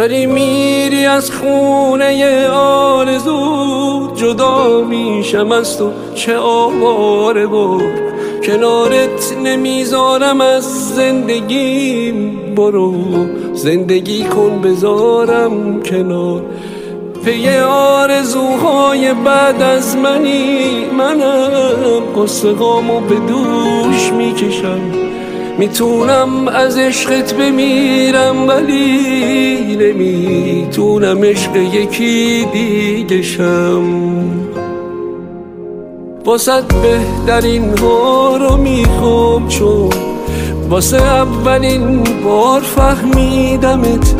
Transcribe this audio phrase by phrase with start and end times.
[0.00, 7.80] داری میری از خونه آرزو جدا میشم از تو چه آواره بر
[8.42, 12.94] کنارت نمی‌ذارم از زندگیم برو.
[13.52, 16.42] زندگی کن بذارم کنار.
[17.24, 22.52] پی آرزوهای بعد از منی منم قصه
[23.08, 24.99] به دوش می‌کشم.
[25.60, 33.84] می‌تونم از عشقت بمیرم ولی نمی‌تونم عشق یکی دیگه شم.
[36.24, 36.52] واسه
[36.82, 39.90] بهترین ها رو می‌خوام چون
[40.68, 44.14] واسه اولین بار فهمیدمت.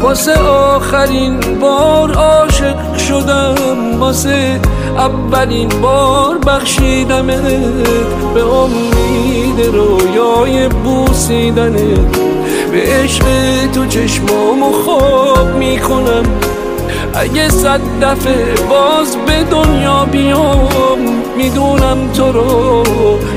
[0.00, 3.54] واسه آخرین بار عاشق شدم.
[4.00, 4.60] واسه
[4.98, 7.42] اولین بار بخشیدمت
[8.34, 12.18] به امید رویای بوسیدنت
[12.72, 13.24] به عشق
[13.74, 16.22] تو چشمامو خواب می‌کنم.
[17.14, 20.98] اگه صد دفعه باز به دنیا بیام
[21.36, 22.82] می‌دونم تو رو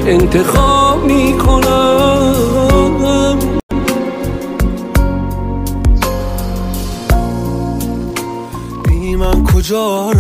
[0.08, 2.36] انتخاب می‌کنم.
[8.84, 10.14] بی من کجا آه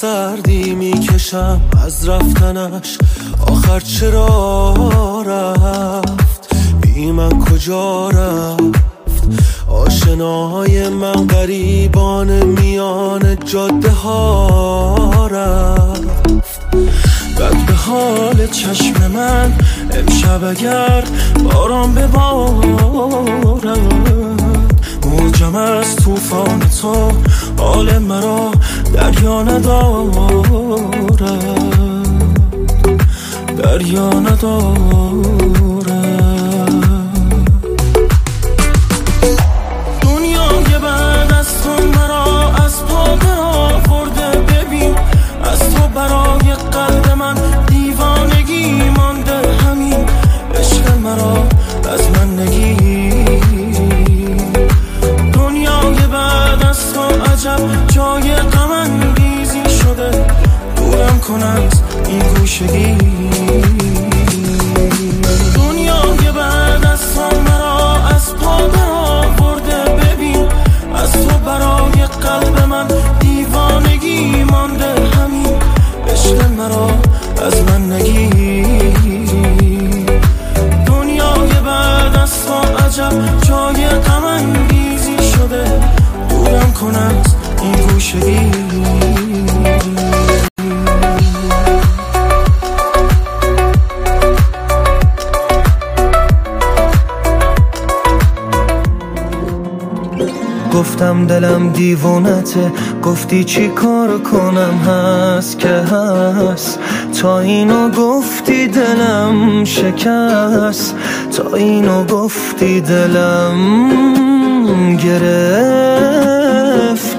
[0.00, 2.98] سردی می‌کشم از رفتنش.
[3.46, 8.62] آخر چرا رفت؟ بی من کجا رفت؟
[9.68, 16.28] آشناهای من قریبان میان جاده ها رفت.
[17.38, 19.52] بد به حال چشم من
[19.90, 21.04] امشب اگر
[21.44, 23.28] باران ببارد
[25.06, 27.12] موجم از توفان تو
[27.56, 28.50] حال مرا
[28.98, 31.22] دریا ندارد
[33.58, 35.47] دریا ندارد
[101.78, 102.72] دیوونته
[103.02, 106.78] گفتی چی کار کنم هست که هست؟
[107.22, 110.94] تا اینو گفتی دلم شکست
[111.36, 113.56] تا اینو گفتی دلم
[114.96, 116.42] گرفت.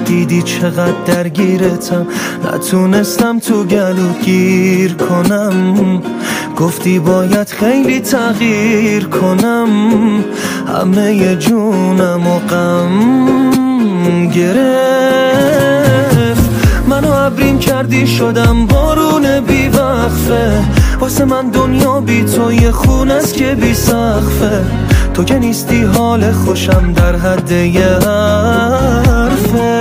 [0.04, 2.06] دیدی چقدر درگیرتم
[2.54, 6.02] نتونستم تو گلو گیر کنم.
[6.56, 9.68] گفتی باید خیلی تغییر کنم
[10.66, 13.59] همه جونم و غم.
[14.30, 15.70] گرفت.
[16.88, 20.64] منو عبرین کردی شدم بارون بی وقفه
[21.00, 24.64] واسه من دنیا بی تو یه خون است که بی سخفه
[25.14, 29.80] تو که نیستی حال خوشم در حد یه حرفه.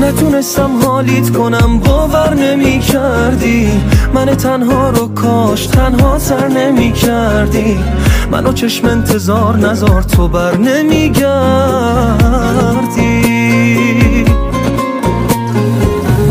[0.00, 3.70] نتونستم حالیت کنم باور نمی کردی.
[4.14, 7.78] من تنها رو کاش تنها سر نمی کردی.
[8.30, 11.30] منو چشم انتظار نزار تو بر نمیگردی.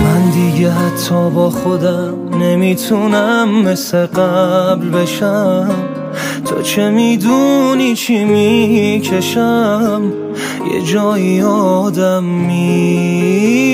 [0.04, 5.72] من دیگه حتی با خودم نمی‌تونم مثل قبل بشم.
[6.46, 10.01] تو چه می‌دونی چی می‌کشم؟
[10.74, 13.69] یه جایی آدم می‌بره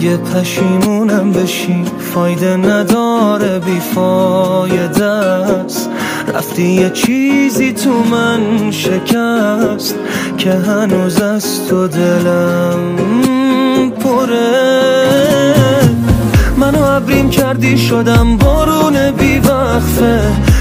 [0.00, 5.90] دیگه پشیمونم بشی فایده نداره بیفایده است.
[6.34, 9.94] رفتی یه چیزی تو من شکست
[10.38, 12.96] که هنوز از تو دلم
[13.90, 15.00] پره.
[16.56, 20.20] منو عبریم کردی شدم بارون بی وقفه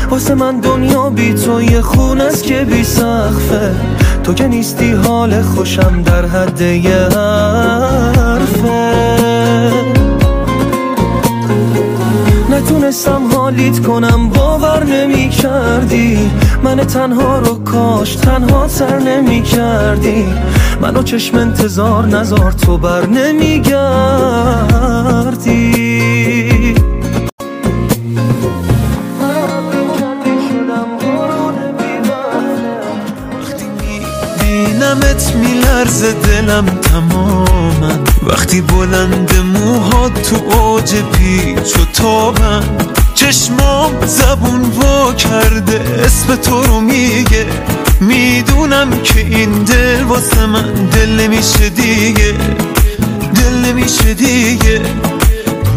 [0.09, 3.75] واسه من دنیا بی تو یه خون است که بی سخفه
[4.23, 6.91] تو که نیستی حال خوشم در حد یه
[8.15, 9.18] حرفه.
[13.07, 16.31] حال حالیت کنم باور نمی کردی
[16.63, 20.25] من تنها رو کاش تنها سر نمی کردی
[20.81, 24.09] منو چشم انتظار نزار تو بر نمی گردی
[34.41, 37.48] بینمت میلرز دلم تماما
[38.29, 42.63] وقتی بلند موها تو اوج پیچ و تابم
[43.15, 47.45] چشمام زبون وا کرده اسم تو رو میگه.
[48.01, 52.33] می‌دونم که این دل واسه من دل نمیشه دیگه
[53.35, 54.81] دل نمیشه دیگه.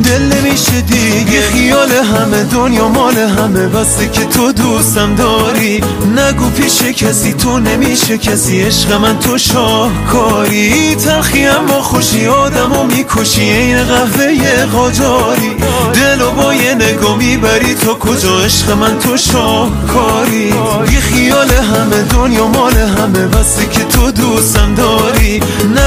[0.04, 3.68] دل نمیشه دیگه خیال همه دنیا مال همه.
[3.68, 5.84] بسته که تو دوستم داری.
[6.16, 8.62] نگو پیش کسی تو نمیشه کسی.
[8.62, 10.94] عشق من تو شاهکاری.
[10.94, 13.42] تلخی اما خوشی آدم و می‌کشی.
[13.42, 15.50] این قهوه قاجاری.
[15.94, 17.74] دل و با یه نگاه می‌بری.
[17.74, 20.54] تو کجا؟ عشق من تو شاهکاری.
[20.92, 23.26] یه خیال همه دنیا مال همه.
[23.26, 25.42] بسته که تو دوستم داری.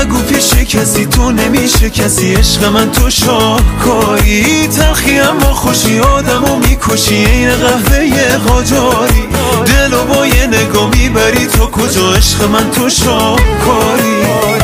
[0.06, 2.34] نگو پیش کسی تو نمیشه کسی.
[2.34, 4.68] عشق من تو شاهکاری.
[4.68, 7.16] تلخی اما خوشی آدم و می‌کشی.
[7.16, 9.24] این قهوه قاجاری.
[9.66, 11.46] دل و با یه نگاه می‌بری.
[11.46, 14.55] تو کجا؟ عشق من تو شاهکاری.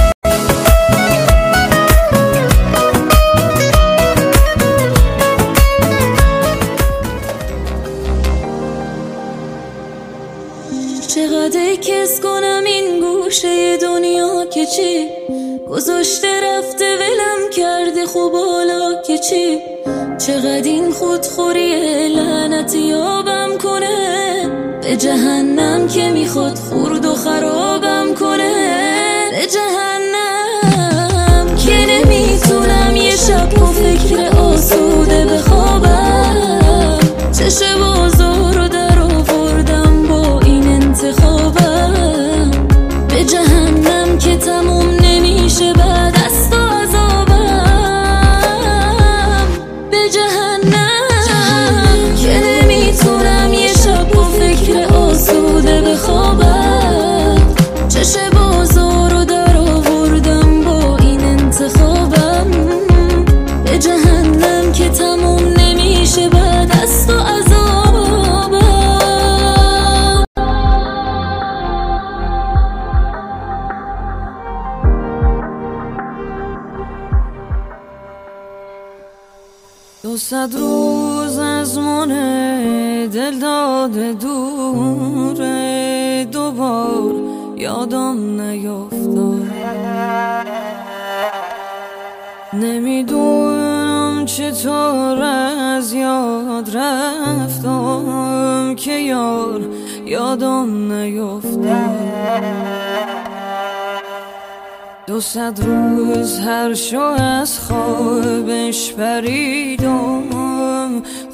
[14.62, 15.10] که چی؟
[15.70, 19.60] گذاشته رفته ولم کرده خوب حالا که چی؟
[20.18, 21.76] چقدر این خودخوری
[22.10, 24.50] لعنت یابم کنه؟
[24.82, 28.54] به جهنم که می‌خواد خورد و خرابم کنه؟
[29.32, 30.56] به جهنم
[31.56, 37.00] که نمی‌تونم یه شب با فکر آسوده بخوابم.
[37.32, 37.50] چه
[37.80, 38.21] بازار
[88.40, 89.52] نیفتاد.
[92.54, 99.62] نمی‌دونم چطور از یاد رفتم که یار
[100.06, 102.12] یادم نیفتاد.
[105.08, 110.24] دو صد روز هر شو از خوابش پریدم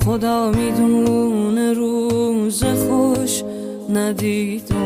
[0.06, 3.44] خدا می‌دونه روز خوش
[3.94, 4.78] ندیدم.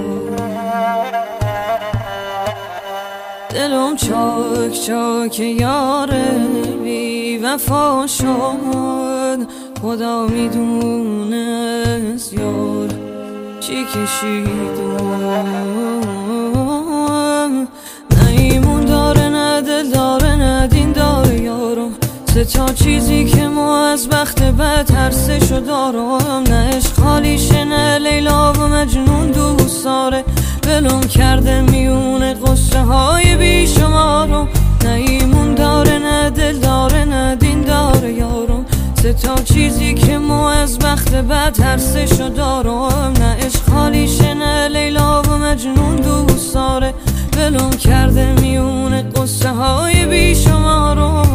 [3.54, 6.40] دلم چاک چاک یاره
[6.84, 9.48] بی وفا شد.
[9.82, 12.90] خدا می‌دونه از یار
[13.60, 15.32] چی کشیدم.
[22.34, 26.94] سه تا چیزی که ما از بخت بد ترسشو دارم نه عشق.
[26.94, 30.24] خالیشه نه لیلا و مجنون دوست داره
[30.68, 34.48] ولم کرده میونه قصه های بیشمارم
[34.84, 38.66] نه ایمون داره نه دل داره نه دین داره یارم
[39.02, 43.70] سه تا چیزی که ما از بخت بد ترسشو دارم نه عشق.
[43.72, 46.94] خالیشه لیلا و مجنون دوست داره
[47.38, 51.31] ولم کرده میونه قصه های بیشمارم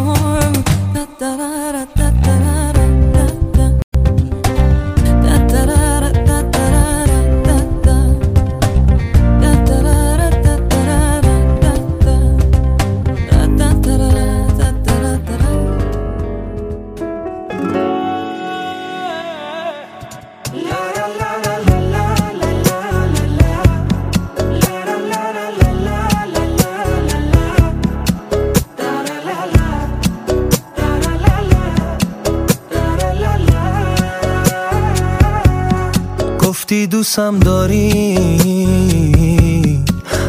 [36.86, 38.18] دوستم داری؟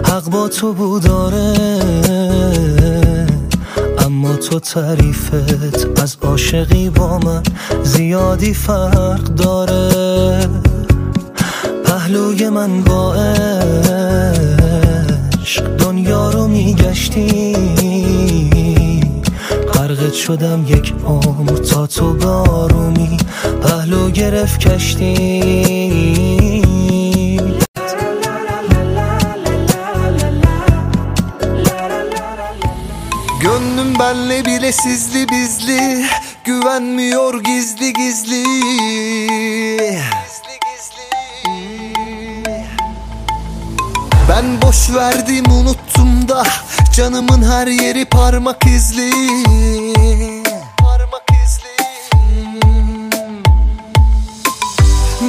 [0.06, 1.56] حق با تو بود داره
[3.98, 5.34] اما تو تعریفت
[6.02, 7.44] از عاشقی با من
[7.84, 10.50] زیادی فرق داره.
[11.86, 13.14] پهلوی من با
[15.42, 17.54] عشق دنیا رو میگشتی.
[19.74, 23.18] غرقت شدم یک عمر تا تو بارومی
[23.62, 26.37] پهلو گرفت کشتی.
[34.00, 36.06] Benle bile sizli bizli
[36.44, 38.44] Güvenmiyor gizli gizli.
[44.30, 46.44] Ben boş verdim unuttum da
[46.96, 49.12] Canımın her yeri parmak izli.
[50.77, 51.88] Parmak izli.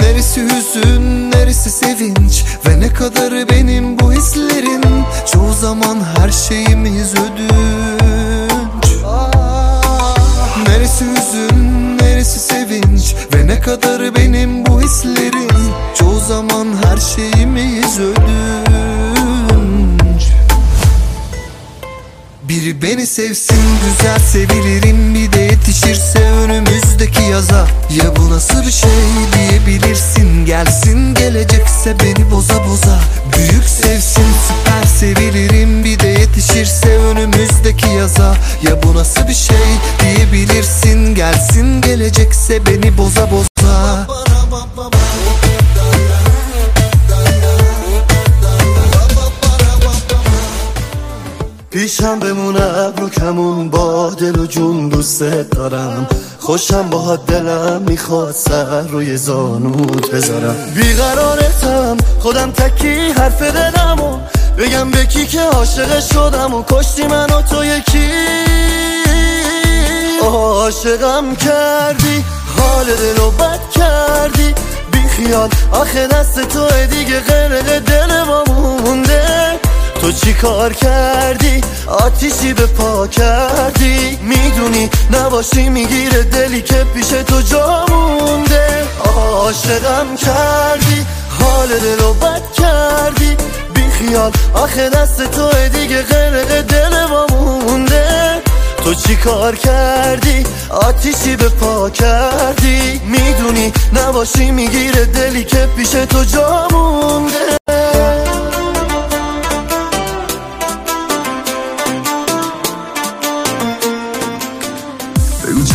[0.02, 5.04] Neresi hüzün, neresi sevinç Ve ne kadar benim bu hislerin?
[5.32, 8.17] Çoğu zaman her şeyimiz ödül
[10.68, 13.14] Neresi hüzün, neresi sevinç?
[13.34, 15.48] Ve ne kadar benim bu hislerim?
[15.98, 18.18] Çoğu zaman her şeyimiz ödünç.
[22.42, 25.14] Biri beni sevsin güzel sevilirim.
[25.14, 27.66] Bir de yetişirse önümüzdeki yaza.
[28.02, 28.90] Ya bu nasıl bir şey
[29.34, 30.46] diyebilirsin?
[30.46, 33.00] Gelsin gelecekse beni boza boza.
[33.36, 35.27] Büyük sevsin süper sevilirim
[37.98, 38.34] yaza.
[38.62, 39.66] Ya bu nasıl bir şey
[40.00, 41.14] diyebilirsin?
[41.14, 44.06] Gelsin gelecekse beni boza boza.
[51.70, 56.06] پیشم بمونه ابرو کمون با دل و جون دوست دارم
[56.40, 64.10] خوشم با دلم می‌خواد سر روی زانوت بذارم بیقرارتم خودم تکی حرف دلم و
[64.58, 68.10] بگم به کی که عاشق شدم و کشتی من و تو یکی.
[70.22, 72.24] عاشقم کردی
[72.58, 74.54] حال دل و بد کردی.
[74.92, 79.60] بی خیال آخه دست تو دیگه غرق دل ما مونده.
[80.00, 84.18] تو چی کار کردی؟ آتیشی به پا کردی.
[84.22, 88.86] می‌دونی نباشی می‌گیره دلی که پیش تو جا مونده.
[89.04, 91.06] عاشقم کردی
[91.40, 93.36] حال دل و بد کردی.
[93.98, 98.42] خیال آخه دست تو دیگه غرق دل ما مونده.
[98.84, 103.00] تو چی کار کردی؟ آتیشی به پا کردی.
[103.04, 107.58] می‌دونی نباشی می‌گیره دلی که پیش تو جا مونده.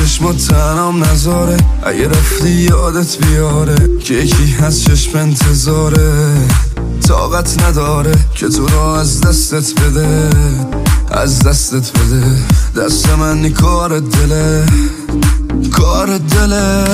[0.03, 6.37] چشما تنام نذاره اگه رفتی یادت بیاره که یکی هست چشم انتظاره.
[7.07, 10.29] طاقت نداره که تو رو از دستت بده
[11.11, 12.23] از دستت بده.
[12.75, 14.65] دست من کار دله
[15.71, 16.85] کار دله.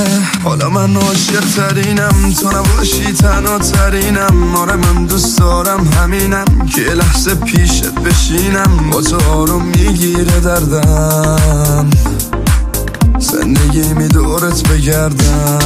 [0.44, 4.56] حالا من عاشق ترینم تو نباشی تنها ترینم.
[4.56, 8.89] آره من دوست دارم همینم که لحظه پیشت بشینم.
[8.92, 11.89] با تو آروم می‌گیره دردم
[13.20, 15.60] زندگی می دورت بگردم.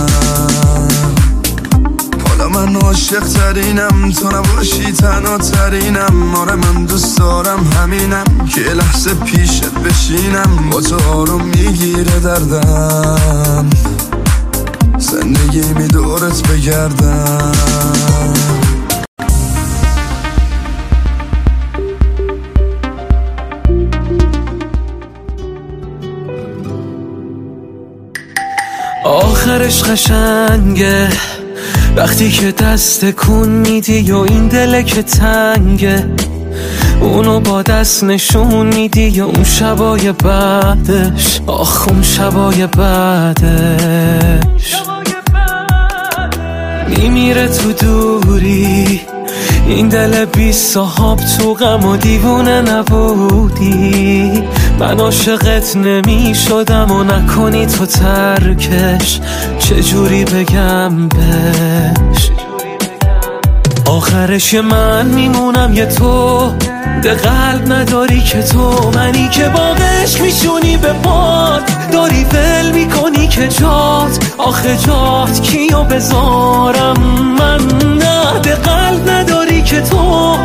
[2.27, 6.35] حالا من عاشق ترینم تو نباشی تنها ترینم.
[6.35, 10.69] آره من دوست دارم همینم که لحظه پیشت بشینم.
[10.71, 13.69] با تو آروم می‌گیره دردم.
[14.97, 17.51] زندگی می دورت بگردم.
[29.05, 31.09] آخرش قشنگه.
[31.95, 36.09] وقتی که دست کن میدی و این دل که تنگه
[37.01, 41.41] اونو با دست نشون میدی یا اون شبای بعدش.
[41.47, 44.75] آخ اون شبای بعدش.
[46.87, 49.01] میمیره تو دوری
[49.67, 54.43] این دل بی صحاب تو غم و دیوونه نبودی.
[54.83, 59.19] من عاشقت نمی شدم و نکنی تو ترکش.
[59.59, 62.31] چجوری بگم بش
[63.85, 66.51] آخرش من میمونم یه تو.
[67.01, 71.61] ده قلب نداری که تو منی که باقش میشونی به باد.
[71.91, 74.33] داری ول می‌کنی که جات.
[74.37, 76.99] آخه جات کیو بذارم؟
[77.39, 77.59] من
[77.97, 80.37] نه ده قلب نداری که تو.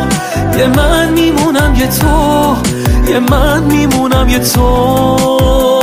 [0.59, 2.55] یه من میمونم یه تو.
[3.07, 5.78] یه من میمونم یه تو.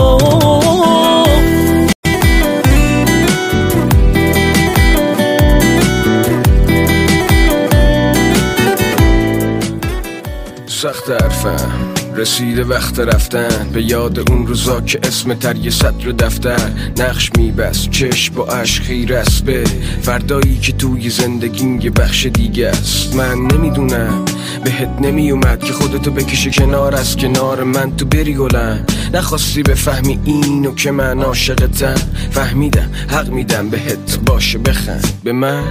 [10.77, 13.71] سخت حرفم رسیده وقت رفتن.
[13.73, 16.71] به یاد اون روزا که اسم تر سطر دفتر.
[16.99, 17.91] نقش میبست.
[17.91, 19.65] چشم با عشق خیر است به
[20.03, 23.15] فردایی که توی زندگیم یه بخش دیگه است.
[23.15, 24.25] من نمی‌دونم.
[24.65, 26.95] بهت نمیومد که خودتو بکشه کنار.
[26.95, 28.87] از کنار من تو بری گلم.
[29.15, 31.95] نخواستی بفهمی اینو که من عاشقتم.
[32.31, 32.91] فهمیدم.
[33.09, 34.19] حق میدم بهت.
[34.27, 35.21] باشه بخند.
[35.25, 35.63] به من.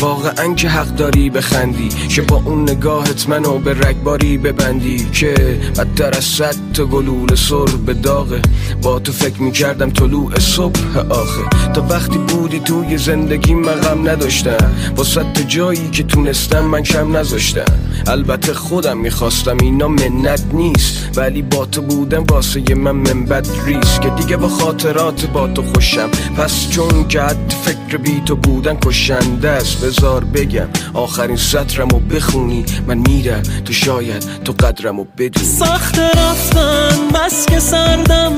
[0.00, 5.34] واقعا که حق داری بخندی که با اون نگاهت منو به رگباری ببندی که
[5.78, 8.42] بدتر از صد تا گلول سر به داغه
[8.82, 11.72] با تو فکر می‌کردم طلوع صبح آخه.
[11.74, 14.74] تا وقتی بودی توی زندگی من غم نداشتم.
[14.96, 17.74] با صد جایی که تونستم من کم نذاشتم.
[18.06, 21.10] البته خودم می‌خواستم اینا منت نیست.
[21.16, 24.00] ولی با تو بودم واسه من منبت ریست.
[24.00, 26.08] که دیگه با خاطرات با تو خوشم.
[26.36, 27.22] پس چون که
[27.64, 29.85] فکر بی تو بودن کشنده است.
[29.86, 35.46] بذار بگم آخرین سطرمو بخونی من میرم تو شاید تو قدرمو بدونی.
[35.46, 38.32] سخت رفتن بس سردم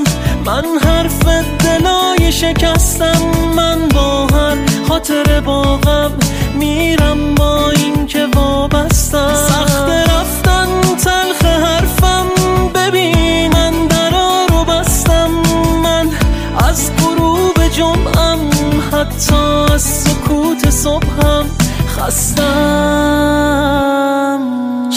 [0.46, 1.24] من حرف
[1.58, 3.20] دلای شکستم
[3.56, 4.56] من با هر
[4.88, 6.12] خاطر باغم
[6.58, 7.07] میرم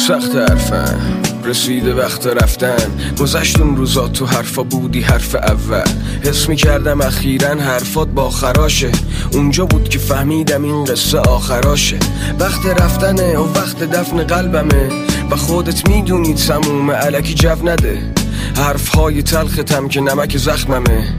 [0.08, 3.16] سخت حرفم رسیده وقت رفتن.
[3.20, 5.90] گذشت اون روزا تو حرفا بودی حرف اول.
[6.24, 8.92] حس می کردم اخیرا حرفات با خراشه.
[9.34, 12.00] اونجا بود که فهمیدم این قصه آخراشه.
[12.40, 14.90] وقت رفتنه و وقت دفن قلبمه.
[15.32, 18.14] و خودت می‌دونی تموم علکی جو نده.
[18.56, 21.16] حرف های تلختم که نمک زخممه.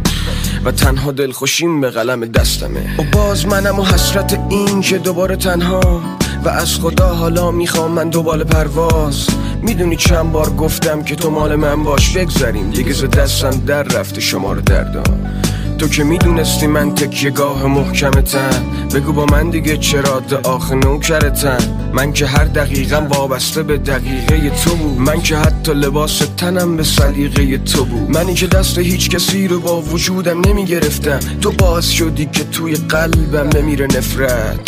[0.65, 2.97] و تنها دلخوشیم به قلم دستمه.
[2.99, 6.22] و باز منم و حسرت این که دوباره تنها.
[6.45, 9.27] و از خدا حالا می‌خوام من دوباره پرواز.
[9.63, 12.17] می‌دونی چند بار گفتم که تو مال من باش.
[12.17, 15.43] بگذریم دیگه ز دستم در رفته شما رو دردام
[15.79, 18.63] تو که می‌دونستی من تکیه گاه محکمتم.
[18.95, 21.91] بگو با من دیگه چرا آخ نوکرتم.
[21.93, 24.99] من که هر دقیقم وابسته به دقیقه تو بود.
[24.99, 28.11] من که حتی لباس تنم به سلیقه تو بود.
[28.11, 31.21] منی که دست هیچ کسی رو با وجودم نمی‌گرفتم.
[31.41, 34.59] تو باعث شدی که توی قلبم بمیره نفرت.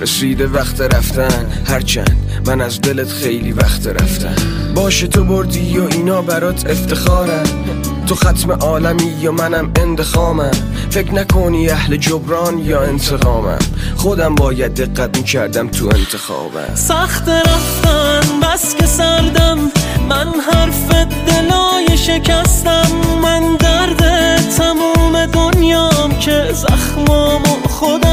[0.00, 4.36] رسیده وقت رفتن هرچند من از دلت خیلی وقت رفتن
[4.74, 7.44] باشه تو بردی و اینا برات افتخارم.
[8.06, 10.50] تو ختم عالمی یا منم اندخامم
[10.90, 13.58] فکر نکنی اهل جبران یا انتقامم.
[13.96, 16.74] خودم باید دقت می‌کردم تو انتخابم.
[16.74, 19.58] سخت رفتن بس که سردم.
[20.08, 20.90] من حرف
[21.26, 22.86] دلای شکستم.
[23.22, 28.03] من درد تموم دنیام که زخمامو خود